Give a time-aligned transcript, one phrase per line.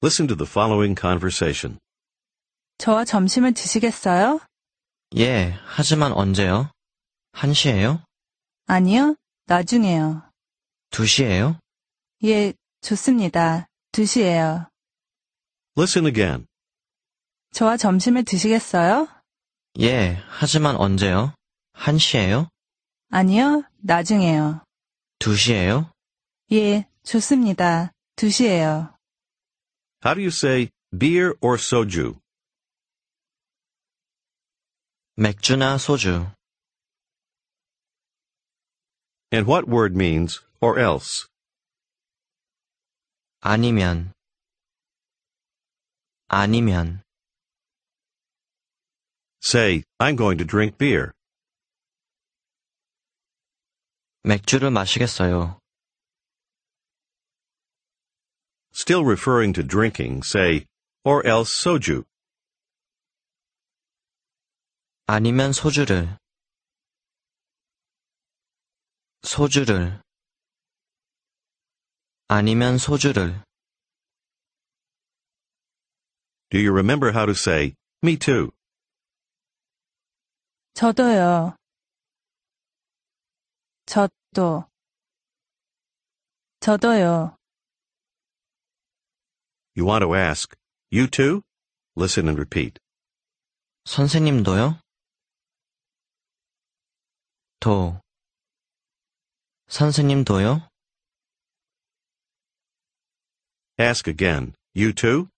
[0.00, 1.78] Listen to the following conversation.
[2.78, 4.38] 저와 점심을 드시겠어요?
[5.16, 6.70] 예, 하지만 언제요?
[7.34, 8.04] 1시에요?
[8.66, 9.16] 아니요,
[9.46, 10.22] 나중에요.
[10.90, 11.58] 2시에요?
[12.24, 13.66] 예, 좋습니다.
[13.90, 14.68] 2시에요.
[15.76, 16.46] Listen again.
[17.52, 19.08] 저와 점심을 드시겠어요?
[19.80, 21.34] 예, 하지만 언제요?
[21.74, 22.48] 1시에요?
[23.10, 24.62] 아니요, 나중에요.
[25.18, 25.90] 2시에요?
[26.52, 27.90] 예, 좋습니다.
[28.14, 28.97] 2시에요.
[30.01, 32.19] How do you say beer or soju?
[35.17, 36.33] 맥주나 소주.
[39.31, 41.27] And what word means or else?
[43.41, 44.13] 아니면.
[46.29, 47.01] 아니면.
[49.41, 51.13] Say, I'm going to drink beer.
[54.23, 55.59] 맥주를 마시겠어요.
[58.87, 60.65] Still referring to drinking, say,
[61.03, 62.05] or else soju.
[65.05, 66.17] 아니면 소주를.
[69.23, 70.01] 소주를.
[72.27, 73.43] 아니면 소주를.
[76.49, 78.51] Do you remember how to say, me too?
[80.73, 81.55] 저도요.
[83.85, 84.67] 저도.
[86.59, 87.36] 저도요.
[89.77, 90.55] You want to ask,
[90.91, 91.41] you too?
[91.95, 92.79] Listen and repeat.
[93.85, 94.79] 선생님도요?
[97.59, 97.99] 도.
[99.67, 100.67] 선생님도요?
[103.79, 105.29] Ask again, you too?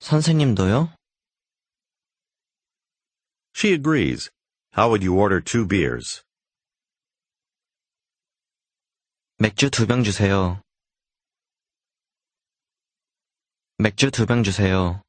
[0.00, 0.92] 선생님도요?
[3.54, 4.30] She agrees.
[4.72, 6.22] How would you order two beers?
[9.38, 10.60] 맥주 두 병 주세요.
[13.80, 15.02] 맥주 두 병 주세요.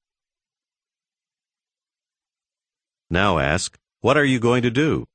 [3.09, 5.05] Now ask, what are you going to do?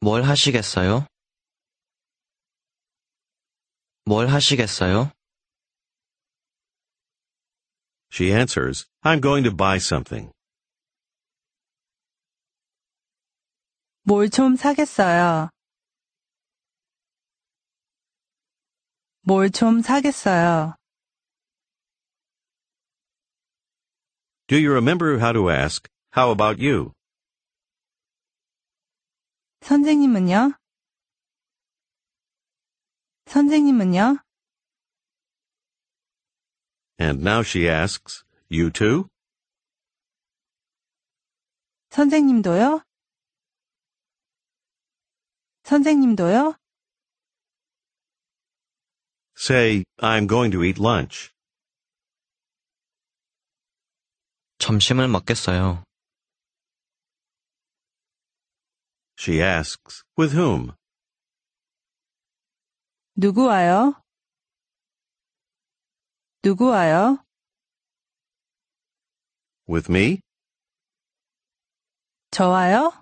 [0.00, 1.06] 뭘 하시겠어요?
[4.06, 5.12] 뭘 하시겠어요?
[8.10, 10.30] She answers, I'm going to buy something.
[14.06, 15.48] 뭘 좀 사겠어요.
[19.29, 20.73] 뭘 좀 사겠어요.
[24.47, 26.93] Do you remember how to ask, how about you?
[29.61, 30.57] 선생님은요?
[33.27, 34.17] 선생님은요?
[36.97, 39.09] And now she asks, you too?
[41.91, 42.81] 선생님도요?
[45.65, 46.58] 선생님도요?
[49.38, 51.30] Say, I'm going to eat lunch.
[54.58, 55.82] 점심을 먹겠어요.
[59.18, 60.74] She asks, with whom?
[63.16, 63.94] 누구 와요?
[66.42, 67.18] 누구 와요?
[69.68, 70.20] With me?
[72.30, 72.92] 저 와요?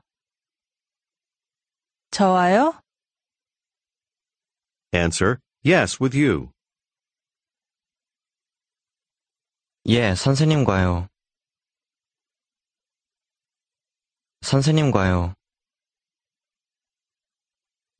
[2.10, 2.78] 저 와요?
[4.92, 6.50] Answer, yes, with you.
[9.86, 11.08] 예, 선생님과요.
[14.42, 15.34] 선생님과요.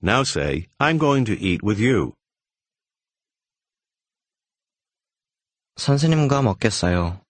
[0.01, 2.15] Now say, I'm going to eat with you.
[5.77, 7.21] 선생님과 먹겠어요.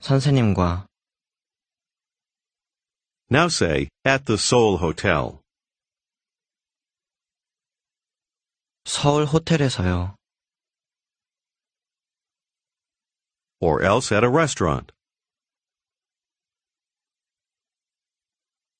[0.00, 0.86] 선생님과
[3.30, 5.39] Now say, at the Seoul Hotel.
[8.83, 10.15] 서울 호텔에서요.
[13.59, 14.91] Or else at a restaurant.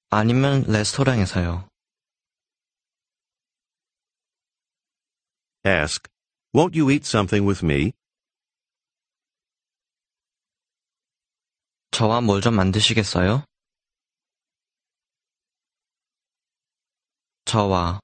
[0.09, 1.67] 아니면 레스토랑에서요.
[5.63, 6.09] Ask,
[6.54, 7.94] won't you eat something with me?
[11.92, 13.44] 저와 뭘 좀 만드시겠어요?
[17.45, 18.00] 저와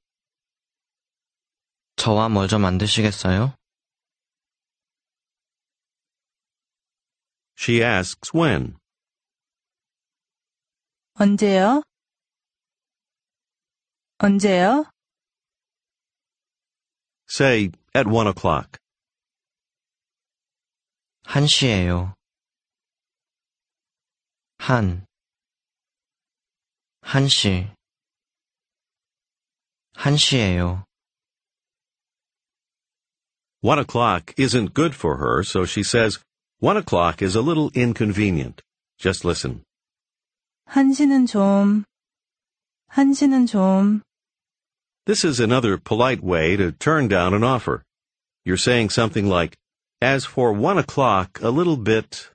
[1.97, 3.53] 저와 뭘좀 만드시겠어요?
[7.57, 8.77] She asks when.
[11.15, 11.81] 언제요?
[14.19, 14.85] 언제요?
[17.29, 18.79] Say, at one o'clock.
[21.25, 22.13] 한 시에요.
[24.59, 25.05] 한,
[27.01, 27.67] 한 시,
[29.93, 30.86] 한 한시예요.
[33.60, 36.18] One o'clock isn't good for her, so she says,
[36.58, 38.62] one o'clock is a little inconvenient.
[38.98, 39.62] Just listen.
[40.68, 41.84] 한시는 좀,
[42.90, 44.02] 한시는 좀,
[45.06, 47.82] This is another polite way to turn down an offer.
[48.44, 49.56] You're saying something like,
[50.00, 52.30] as for one o'clock, a little bit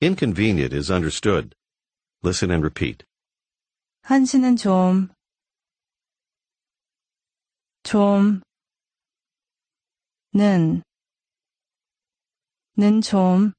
[0.00, 1.54] inconvenient is understood.
[2.22, 3.04] Listen and repeat.
[4.06, 5.10] 한시는 좀,
[7.84, 8.42] 좀,
[10.34, 10.82] 는,
[12.76, 13.52] 는 좀,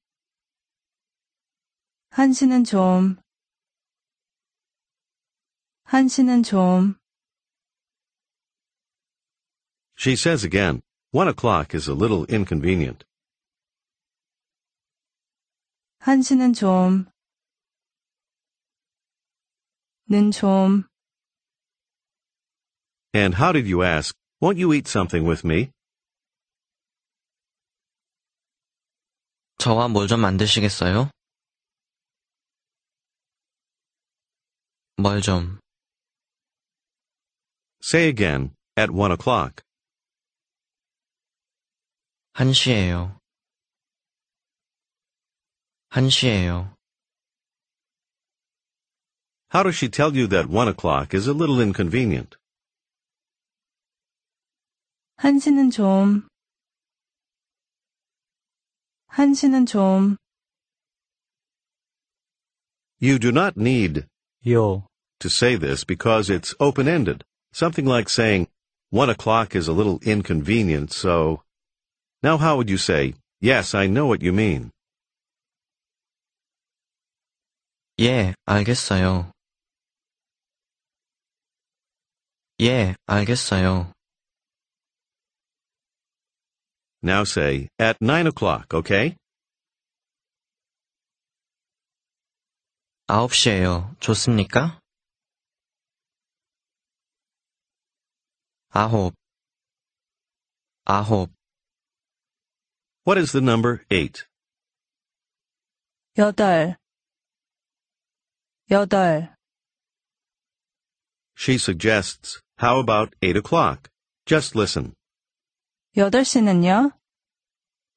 [2.10, 3.18] 한시는 좀,
[5.84, 6.96] 한시는 좀,
[9.98, 13.06] She says again, one o'clock is a little inconvenient.
[16.00, 17.06] 한시는 좀,
[20.10, 20.84] 는 좀,
[23.14, 25.72] And how did you ask, won't you eat something with me?
[29.60, 31.10] 저와 뭘 좀 만드시겠어요?
[34.98, 35.60] 뭘 좀,
[37.84, 39.62] Say again, at one o'clock.
[42.34, 43.18] 한시예요.
[45.90, 46.76] 한시예요.
[49.54, 52.36] How does she tell you that one o'clock is a little inconvenient?
[55.18, 56.28] 한시는 좀,
[59.10, 60.18] 한시는 좀,
[63.02, 64.08] You do not need
[64.48, 64.88] 요,
[65.20, 67.24] to say this because it's open-ended.
[67.54, 68.48] Something like saying,
[68.90, 71.44] one o'clock is a little inconvenient, so...
[72.24, 74.72] Now how would you say, yes, I know what you mean?
[78.00, 79.32] 예, 알겠어요.
[82.62, 83.94] 예, 알겠어요.
[87.02, 89.16] Now say, at nine o'clock, okay?
[93.08, 93.96] 아홉 시예요.
[94.00, 94.80] 좋습니까?
[98.70, 99.14] 아홉,
[100.86, 101.30] 아홉,
[103.04, 104.26] What is the number eight?
[106.18, 106.76] 여덟,
[108.72, 109.36] 여덟,
[111.36, 113.90] She suggests, how about eight o'clock?
[114.26, 114.94] Just listen.
[115.98, 116.92] 여덟 시는요?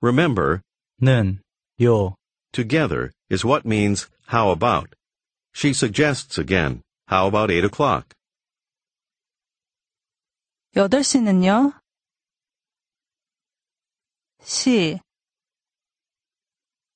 [0.00, 0.60] Remember,
[1.00, 1.40] 는,
[1.82, 2.14] 요,
[2.52, 4.94] together is what means how about.
[5.52, 8.14] She suggests again, how about eight o'clock?
[10.76, 11.72] 여덟 시는요?
[14.44, 15.00] 시.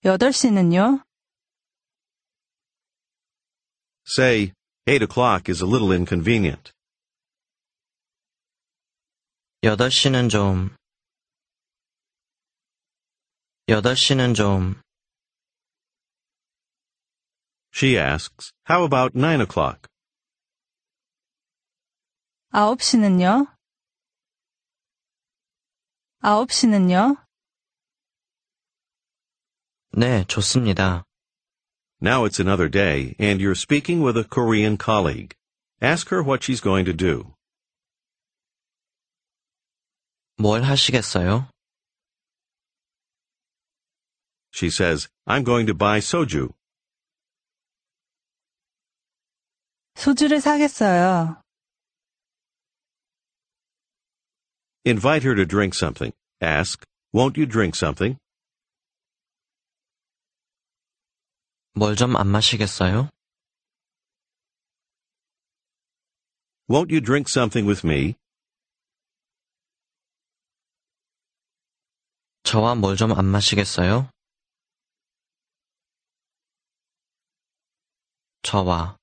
[0.04, 1.02] 여덟 시는요?
[4.06, 4.52] Say,
[4.86, 6.72] eight o'clock is a little inconvenient.
[9.64, 10.76] 여덟 시는 좀,
[13.68, 14.80] 여덟 시는 좀,
[17.74, 19.88] She asks, how about nine o'clock?
[22.50, 23.46] 아홉 시는요?
[26.20, 27.16] 아홉 시는요?
[29.92, 31.04] 네, 좋습니다.
[32.00, 35.34] Now it's another day, and you're speaking with a Korean colleague.
[35.80, 37.34] Ask her what she's going to do.
[40.36, 41.48] 뭘 하시겠어요?
[44.56, 46.52] She says, I'm going to buy soju.
[49.96, 51.40] 소주를 사겠어요.
[54.84, 56.12] Invite her to drink something.
[56.40, 58.16] Ask, won't you drink something?
[61.74, 63.08] 뭘 좀 안 마시겠어요?
[66.68, 68.16] Won't you drink something with me?
[72.44, 74.10] 저와 뭘 좀 안 마시겠어요?
[78.42, 78.96] 저와,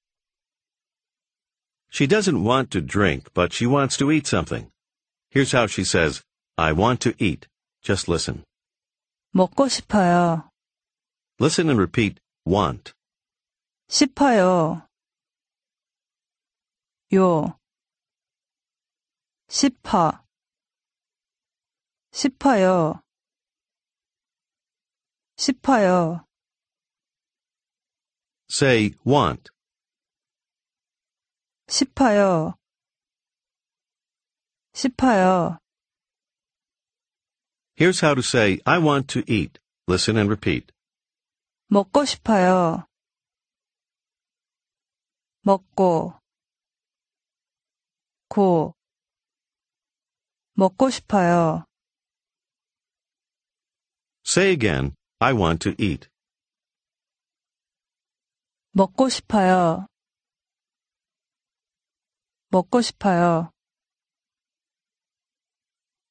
[1.90, 4.70] She doesn't want to drink, but she wants to eat something.
[5.32, 6.22] Here's how she says,
[6.58, 7.48] I want to eat.
[7.82, 8.44] Just listen.
[9.34, 10.50] 먹고 싶어요.
[11.40, 12.94] Listen and repeat, want.
[13.90, 14.86] 싶어요.
[17.14, 17.58] 요.
[19.48, 20.24] 싶어.
[22.12, 23.02] 싶어요.
[25.38, 26.23] 싶어요.
[28.54, 29.50] Say, want.
[31.70, 32.56] 싶어요.
[34.74, 35.60] 싶어요.
[37.76, 39.60] Here's how to say, I want to eat.
[39.88, 40.72] Listen and repeat.
[41.72, 42.86] 먹고 싶어요.
[45.42, 46.14] 먹고
[48.28, 48.76] 고
[50.54, 51.66] 먹고 싶어요.
[54.26, 56.10] Say again, I want to eat.
[58.74, 59.88] 먹고 싶어요.
[62.50, 63.52] 먹고 싶어요.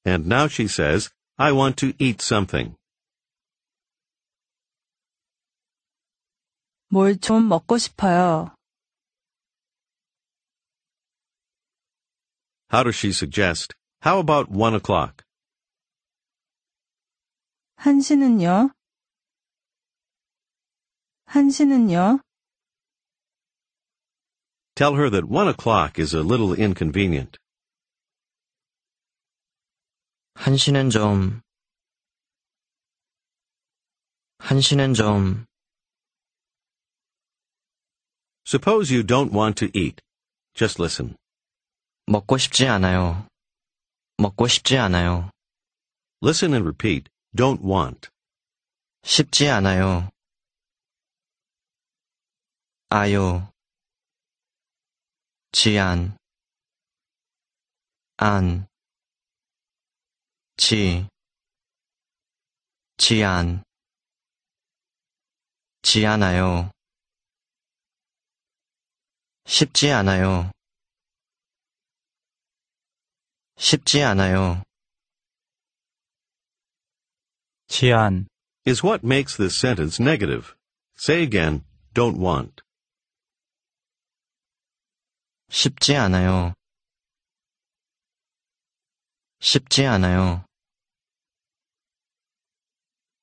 [0.07, 2.77] And now she says, I want to eat something.
[6.91, 8.55] 뭘 좀 먹고 싶어요.
[12.71, 13.75] How does she suggest?
[14.03, 15.25] How about one o'clock?
[17.77, 18.71] 한시는요?
[21.27, 22.21] 한시는요?
[24.75, 27.39] Tell her that one o'clock is a little inconvenient.
[30.35, 31.43] 한시는 좀,
[34.39, 35.47] 한시는 좀,
[38.47, 40.01] Suppose you don't want to eat.
[40.55, 41.17] Just listen.
[42.07, 43.29] 먹고 싶지 않아요.
[44.17, 45.31] 먹고 싶지 않아요.
[46.23, 47.11] Listen and repeat.
[47.37, 48.09] Don't want.
[49.05, 50.09] 쉽지 않아요.
[52.89, 53.52] 아요.
[55.53, 56.17] 지안.
[58.17, 58.67] 안.
[60.57, 61.09] 지.
[62.97, 63.63] 지안.
[65.83, 66.71] 지않아요.
[69.47, 70.53] 쉽지 않아요.
[73.57, 74.63] 쉽지 않아요.
[77.69, 78.27] 제안,
[78.67, 80.55] Is what makes this sentence negative.
[80.97, 82.62] Say again, don't want.
[85.53, 86.55] 쉽지 않아요.
[89.41, 90.45] 쉽지 않아요.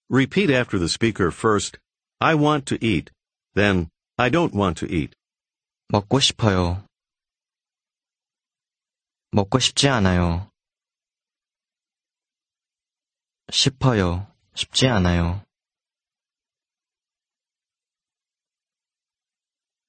[0.10, 1.80] Repeat after the speaker first,
[2.20, 3.12] I want to eat.
[3.54, 5.16] Then, I don't want to eat.
[5.90, 6.86] 먹고 싶어요.
[9.32, 10.50] 먹고 싶지 않아요.
[13.52, 14.32] 싶어요.
[14.56, 15.44] 쉽지 않아요.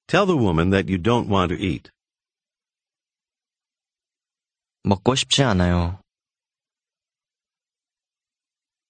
[0.07, 1.91] Tell the woman that you don't want to eat.
[4.83, 6.01] 먹고 싶지 않아요.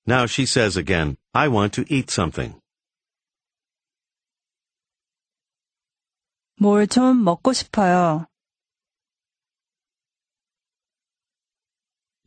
[0.07, 2.59] Now she says again, I want to eat something.
[6.59, 8.25] 뭘 좀 먹고 싶어요.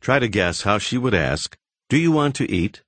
[0.01, 1.57] Try to guess how she would ask,
[1.89, 2.81] Do you want to eat?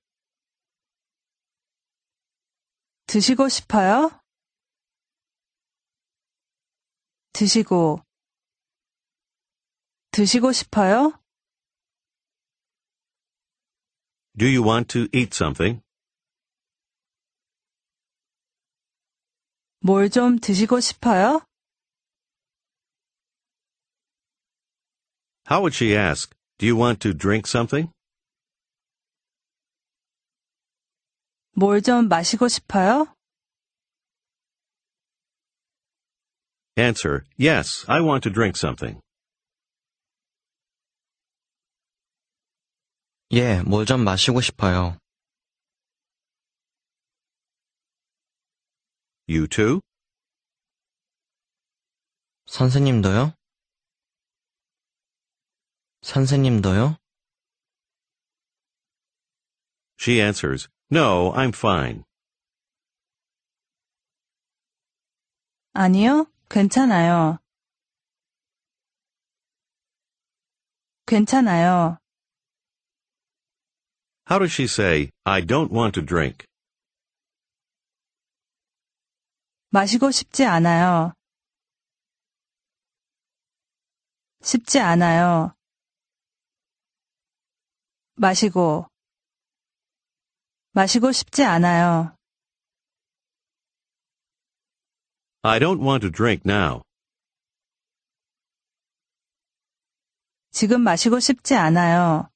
[3.06, 4.20] 드시고 싶어요?
[7.32, 8.00] 드시고
[10.12, 11.18] 드시고 싶어요?
[14.36, 15.82] Do you want to eat something?
[19.80, 21.46] 뭘 좀 드시고 싶어요?
[25.50, 27.92] How would she ask, Do you want to drink something?
[31.56, 33.14] 뭘 좀 마시고 싶어요?
[36.76, 39.00] Answer, Yes, I want to drink something.
[43.31, 44.97] 예, 뭘 좀 마시고 싶어요.
[49.27, 49.81] You too?
[52.47, 53.33] 선생님도요?
[56.01, 56.97] 선생님도요?
[59.99, 62.03] She answers, No, I'm fine.
[65.73, 67.37] 아니요, 괜찮아요.
[71.05, 71.98] 괜찮아요.
[74.29, 76.45] How does she say, I don't want to drink?
[79.71, 81.13] 마시고 싶지 않아요.
[84.43, 85.55] 쉽지 않아요.
[88.17, 88.85] 마시고
[90.73, 92.15] 마시고 싶지 않아요.
[95.41, 96.83] I don't want to drink now.
[100.51, 102.28] 지금 마시고 싶지 않아요.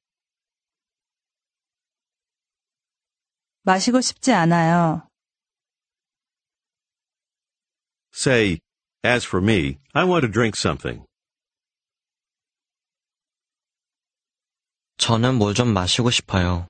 [3.62, 5.08] 마시고 싶지 않아요.
[8.14, 8.58] Say,
[9.04, 11.04] As for me, I want to drink something.
[14.98, 16.66] 저는 뭘 좀 마시고 싶어요.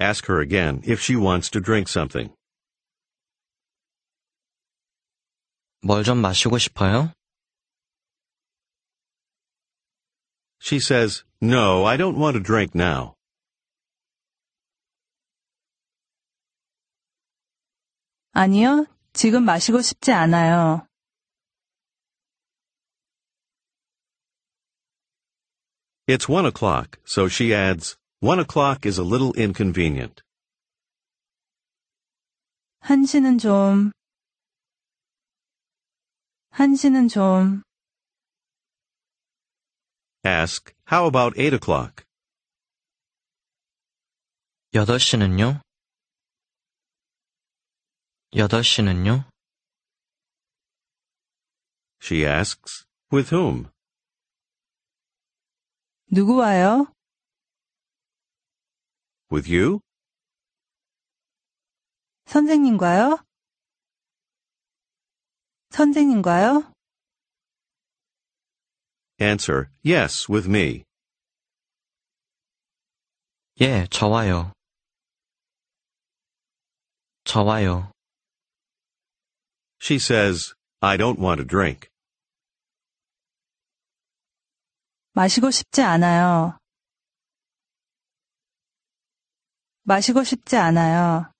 [0.00, 2.32] Ask her again if she wants to drink something.
[5.82, 7.12] 뭘 좀 마시고 싶어요?
[10.60, 13.14] She says, No, I don't want to drink now.
[18.32, 20.86] 아니요, 지금 마시고 싶지 않아요.
[26.06, 30.22] It's one o'clock, so she adds, one o'clock is a little inconvenient.
[32.80, 33.92] 한시는 좀,
[36.50, 37.62] 한시는 좀,
[40.24, 42.05] Ask, how about eight o'clock?
[44.75, 45.61] 8시는요?
[48.35, 49.25] 8시는요?
[51.99, 53.71] She asks, with whom?
[56.11, 56.93] 누구 와요?
[59.31, 59.79] With you?
[62.27, 63.17] 선생님과요?
[65.71, 66.72] 선생님과요?
[69.18, 70.84] Answer, yes, with me.
[73.60, 74.52] 예, 저와요.
[77.24, 77.90] 저와요.
[79.80, 81.88] She says, I don't want to drink.
[85.14, 86.56] 마시고 싶지 않아요.
[89.82, 91.32] 마시고 싶지 않아요.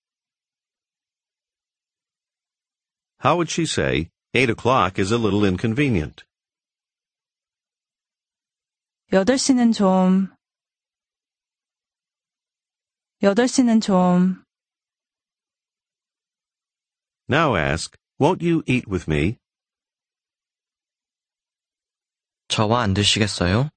[3.23, 6.25] How would she say, eight o'clock is a little inconvenient?
[9.13, 10.36] 8시는 좀,
[13.22, 14.43] 8시는 좀,
[17.29, 19.38] Now ask, won't you eat with me?
[22.48, 23.70] 저와 안 드시겠어요?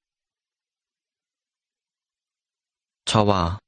[3.05, 3.59] 저와,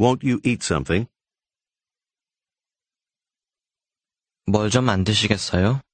[0.00, 1.08] Won't you eat something?
[4.46, 5.85] 뭘 좀 안 드시겠어요?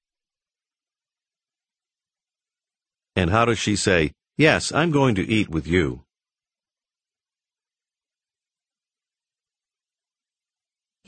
[3.16, 6.04] And how does she say, yes, I'm going to eat with you?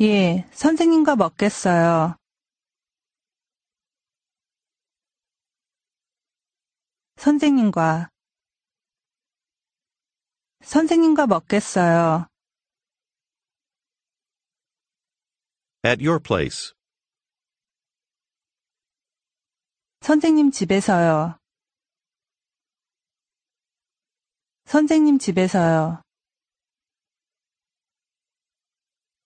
[0.01, 2.15] 예, 선생님과 먹겠어요.
[7.18, 8.10] 선생님과,
[10.64, 12.27] 선생님과 먹겠어요.
[15.83, 16.74] At your place.
[20.01, 21.38] 선생님 집에서요.
[24.74, 26.01] 선생님 집에서요.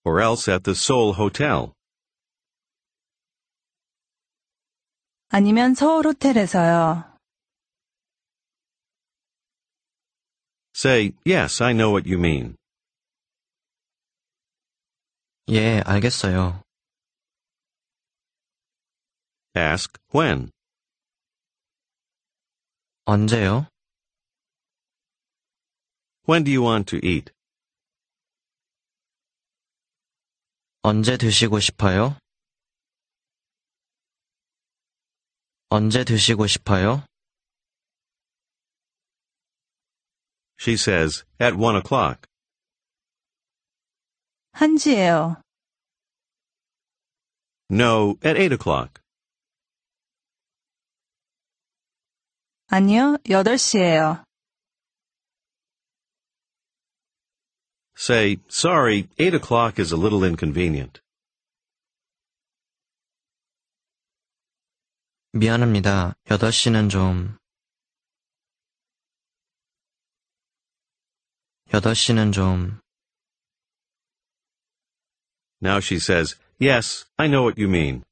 [0.05, 1.71] Or else at the Seoul Hotel.
[5.29, 7.11] 아니면 서울 호텔에서요.
[10.75, 12.55] Say, yes, I know what you mean.
[15.49, 16.61] 예, 알겠어요.
[19.55, 20.51] Ask, when?
[23.05, 23.67] 언제요?
[26.27, 27.31] When do you want to eat?
[30.81, 32.17] 언제 드시고 싶어요?
[35.69, 37.05] 언제 드시고 싶어요?
[40.59, 42.27] She says, at one o'clock.
[44.53, 45.41] 한지예요.
[47.69, 49.01] No, at eight o'clock.
[52.67, 54.23] 아니요, 8시예요.
[57.97, 60.99] Say, sorry, eight o'clock is a little inconvenient.
[65.33, 66.13] 미안합니다.
[66.25, 67.37] 8시는 좀...
[71.69, 72.79] 8시는 좀...
[75.59, 78.03] Now she says, yes, I know what you mean.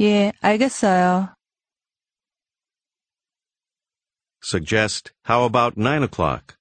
[0.00, 1.34] 예, 알겠어요.
[4.42, 6.53] Suggest, how about nine o'clock?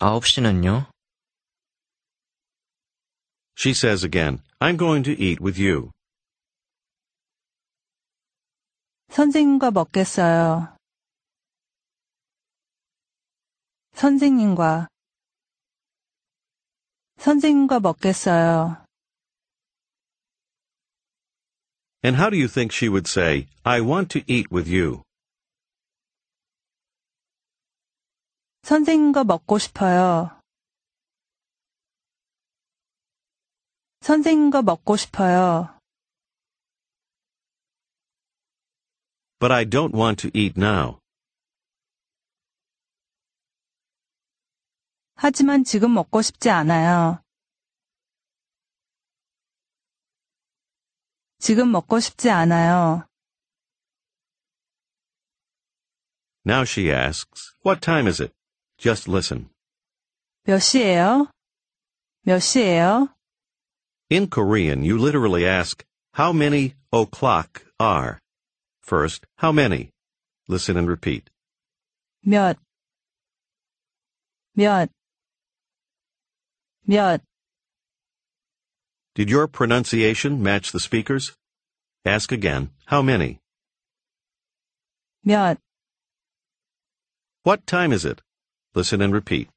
[0.00, 0.90] 9시는요?
[3.56, 5.90] She says again, I'm going to eat with you.
[9.10, 10.74] 선생님과 먹겠어요.
[13.94, 14.88] 선생님과
[17.18, 18.82] 선생님과 먹겠어요.
[22.02, 25.02] And how do you think she would say, I want to eat with you?
[28.65, 30.41] 선생님과 먹고 싶어요.
[34.01, 35.79] 선생님과 먹고 싶어요.
[39.39, 40.99] But I don't want to eat now.
[45.13, 47.21] 하지만 지금 먹고 싶지 않아요.
[51.37, 53.07] 지금 먹고 싶지 않아요.
[56.43, 58.34] Now she asks, what time is it?
[58.78, 59.50] Just listen.
[60.46, 61.28] 몇 시예요?
[62.26, 63.08] 몇 시예요?
[64.10, 68.18] In Korean, you literally ask, how many o'clock are?
[68.80, 69.90] First, how many?
[70.48, 71.30] Listen and repeat.
[72.26, 72.56] 몇,
[74.56, 74.90] 몇,
[76.86, 77.20] 몇,
[79.14, 81.32] Did your pronunciation match the speaker's?
[82.04, 83.38] Ask again, how many?
[85.24, 85.58] 몇,
[87.42, 88.20] What time is it?
[88.74, 89.48] Listen and repeat.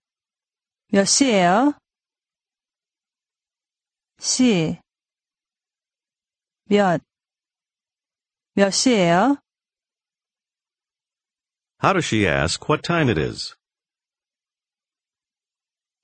[0.92, 1.74] 몇 시예요?
[4.20, 4.80] 시,
[6.70, 7.02] 몇,
[8.56, 9.38] 몇 시예요?
[11.82, 13.56] How does she ask what time it is?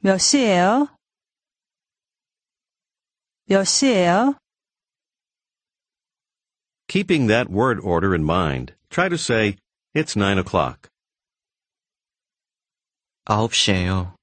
[0.03, 0.89] 몇 시예요?
[3.47, 4.35] 몇 시예요?
[6.87, 9.57] Keeping that word order in mind, try to say,
[9.93, 10.89] it's nine o'clock.
[13.25, 14.15] 아홉 시에요.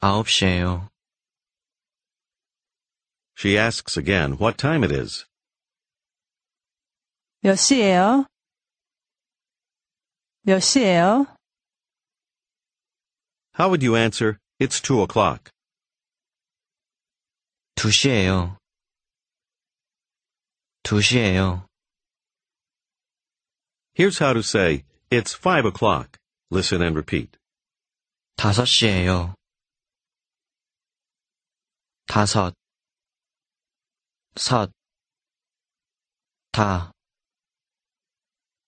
[0.00, 0.88] 아홉 시에요.
[3.36, 5.26] She asks again what time it is.
[7.42, 8.26] 몇 시예요?
[10.42, 11.26] 몇 시예요?
[13.58, 15.50] How would you answer, it's two o'clock?
[17.74, 18.58] 두 시에요.
[20.82, 21.66] 두 시에요.
[23.94, 26.18] Here's how to say, it's five o'clock.
[26.50, 27.36] Listen and repeat.
[28.36, 29.34] 다섯 시에요.
[32.06, 32.54] 다섯,
[34.36, 34.70] 섯,
[36.52, 36.92] 다,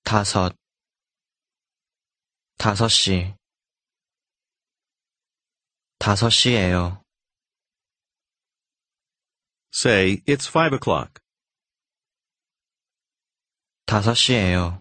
[0.04, 0.54] 다섯,
[2.58, 3.34] 다섯 시,
[5.98, 7.02] 다섯 시에요.
[9.72, 11.20] Say, it's five o'clock.
[13.86, 14.80] 다섯 시에요.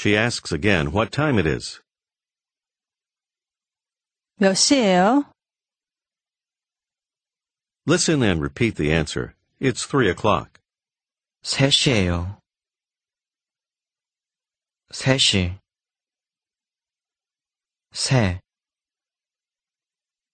[0.00, 1.80] She asks again what time it is.
[4.40, 5.30] 몇 시예요?
[7.86, 9.34] Listen and repeat the answer.
[9.60, 10.60] It's three o'clock.
[11.42, 12.38] 세 시에요.
[14.90, 15.58] 세 시,
[17.92, 18.40] 세,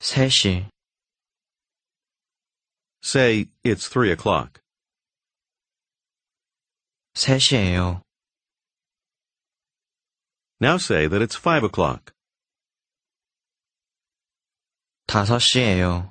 [0.00, 0.66] 세 시,
[3.02, 4.60] Say, it's three o'clock.
[7.14, 8.02] 세 시에요.
[10.60, 12.12] Now say that it's five o'clock.
[15.06, 16.10] 다섯 시에요.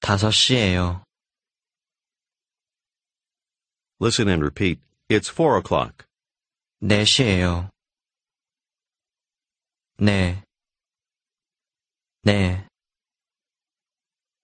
[0.00, 1.02] 다섯 시에요.
[4.00, 4.80] Listen and repeat.
[5.08, 6.06] It's four o'clock.
[6.80, 7.70] 네 시에요.
[10.00, 10.44] 네,
[12.22, 12.64] 네,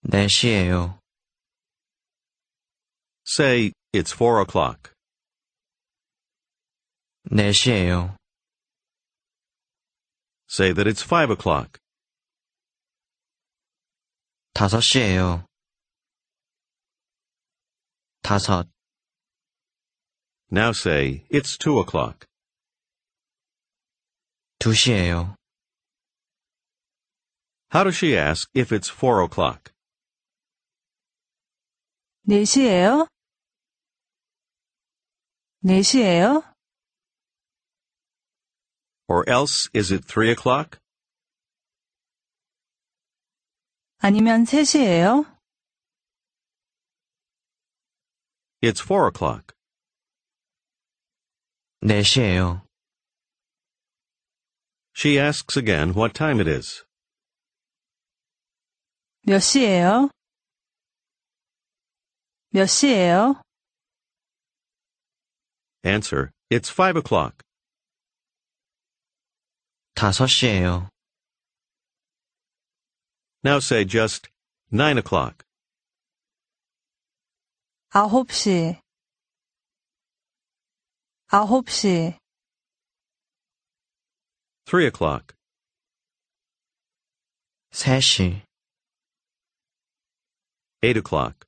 [0.02, 0.98] 네 시에요.
[3.24, 4.92] Say, it's four o'clock.
[7.30, 8.16] 네 시에요.
[10.48, 11.80] Say that it's five o'clock.
[14.52, 15.44] 다섯 시에요.
[18.22, 18.68] 다섯,
[20.50, 22.26] Now say, it's two o'clock.
[24.60, 25.34] 두 시에요.
[27.72, 29.72] How does she ask if it's four o'clock?
[32.22, 33.08] 네 시예요?
[35.64, 36.47] 네 시예요?
[39.08, 40.78] Or else, is it three o'clock?
[43.98, 45.24] 아니면 세 시예요?
[48.62, 49.54] It's four o'clock.
[51.82, 52.62] 네 시에요.
[54.94, 56.84] She asks again what time it is.
[59.26, 60.10] 몇 시예요?
[62.50, 63.42] 몇 시예요?
[65.82, 67.42] Answer, it's five o'clock.
[69.98, 70.88] 다섯 시에요.
[73.44, 74.28] Now say just
[74.72, 75.44] nine o'clock.
[77.90, 78.80] 아홉 시.
[81.28, 82.18] 아홉 시.
[84.66, 85.34] Three o'clock.
[87.70, 88.42] 세 시,
[90.82, 91.46] Eight o'clock.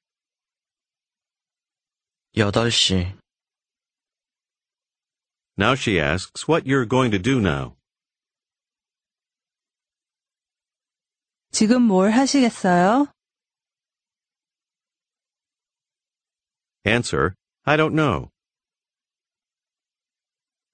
[2.36, 3.14] 여덟 시,
[5.56, 7.76] Now she asks what you're going to do now.
[11.50, 13.06] 지금 뭘 하시겠어요?
[16.86, 18.30] Answer, I don't know.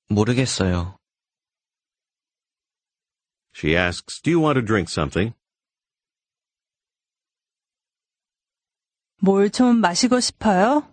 [0.08, 0.96] 모르겠어요.
[3.54, 5.34] She asks, do you want to drink something?
[9.20, 10.92] 뭘 좀 마시고 싶어요?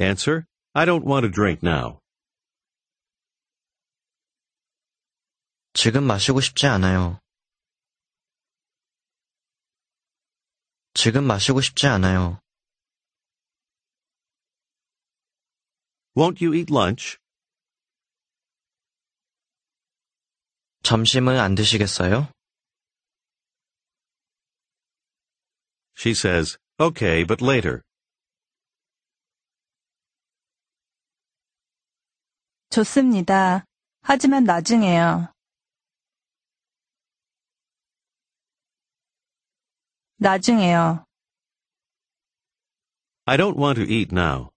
[0.00, 2.00] Answer, I don't want to drink now.
[5.79, 7.19] 지금 마시고 싶지 않아요.
[10.95, 12.41] 지금 마시고 싶지 않아요.
[16.15, 17.19] Won't you eat lunch?
[20.81, 22.31] 점심을 안 드시겠어요?
[25.95, 27.83] She says, okay, but later.
[32.71, 33.63] 좋습니다.
[34.01, 35.36] 하지만 나중에요.
[40.16, 41.04] 나중에요.
[43.26, 44.50] I don't want to eat now.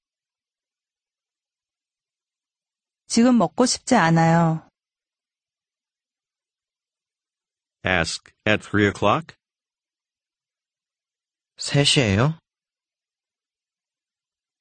[3.08, 4.68] 지금 먹고 싶지 않아요.
[7.86, 9.36] Ask, at three o'clock?
[11.58, 12.40] 3시예요?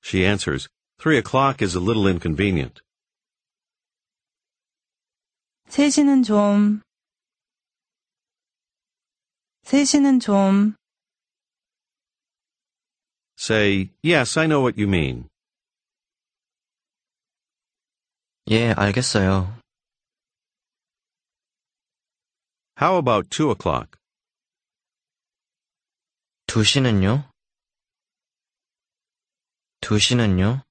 [0.02, 2.82] She answers, three o'clock is a little inconvenient.
[5.68, 6.82] 3시는 좀,
[9.64, 10.76] 3시는 좀,
[13.38, 15.28] Say, yes, I know what you mean.
[18.50, 19.58] 예, 알겠어요.
[22.76, 23.98] How about two o'clock?
[26.48, 27.28] 2시는요?
[29.80, 30.62] 2시는요?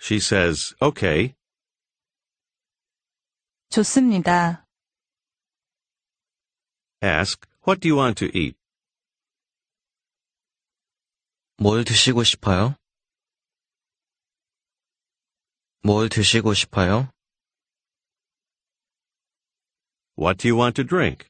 [0.00, 1.34] She says, okay.
[3.70, 4.64] 좋습니다.
[7.02, 8.56] Ask, what do you want to eat?
[11.57, 12.75] 뭘 드시고 싶어요?
[15.83, 17.09] 뭘 드시고 싶어요?
[20.17, 21.29] What do you want to drink?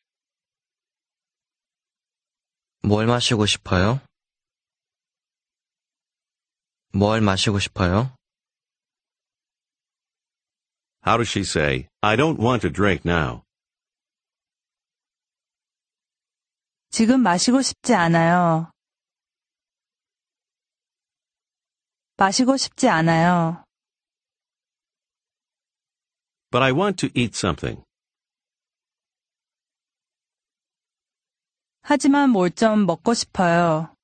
[2.81, 4.01] 뭘 마시고 싶어요?
[6.93, 8.15] 뭘 마시고 싶어요?
[11.05, 13.43] How does she say, I don't want to drink now?
[16.89, 18.71] 지금 마시고 싶지 않아요.
[22.16, 23.64] 마시고 싶지 않아요.
[26.50, 27.82] But I want to eat something.
[31.82, 33.94] 하지만 뭘 좀 먹고 싶어요.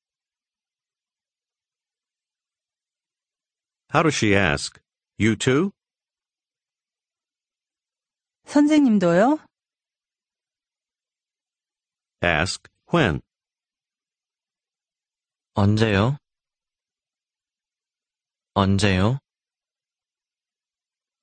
[3.93, 4.81] How does she ask?
[5.19, 5.71] You too?
[8.47, 9.39] 선생님도요?
[12.23, 13.21] Ask, when?
[15.55, 16.19] 언제요?
[18.57, 19.19] 언제요?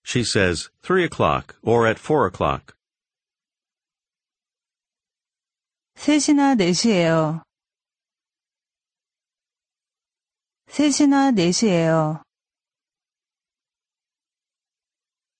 [0.03, 2.75] She says, three o'clock or at four o'clock.
[5.95, 7.43] 3시나 4시예요.
[10.67, 12.21] 3시나 4시예요.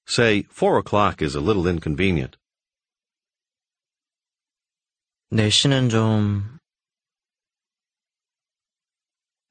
[0.08, 2.38] Say, four o'clock is a little inconvenient.
[5.32, 6.60] 4시는 좀...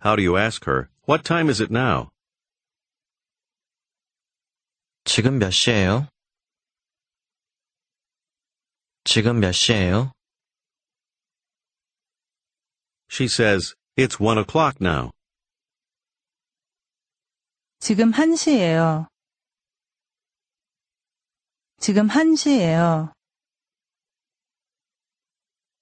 [0.00, 2.10] How do you ask her, what time is it now?
[5.06, 6.08] 지금 몇 시예요?
[9.04, 10.12] 지금 몇 시예요?
[13.10, 15.10] She says, it's one o'clock now.
[17.80, 19.08] 지금 1시예요.
[21.78, 23.12] 지금 1시예요.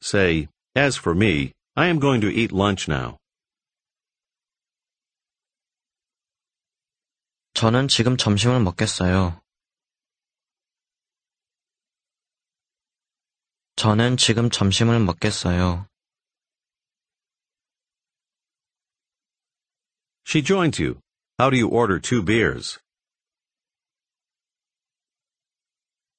[0.02, 3.18] Say, as for me, I am going to eat lunch now.
[7.54, 9.40] 저는 지금 점심을 먹겠어요.
[13.76, 15.86] 저는 지금 점심을 먹겠어요.
[20.26, 21.00] She joins you.
[21.38, 22.78] How do you order two beers?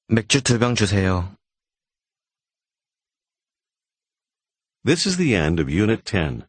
[0.08, 1.36] 맥주 두 병 주세요.
[4.84, 6.46] This is the end of Unit 10.